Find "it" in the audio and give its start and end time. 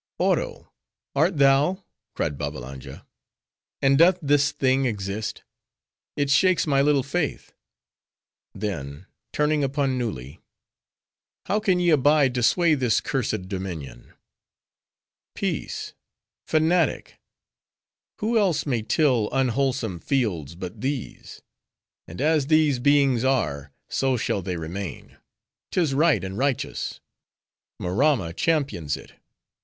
6.17-6.31, 28.97-29.11